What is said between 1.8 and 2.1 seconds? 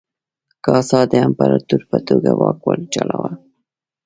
په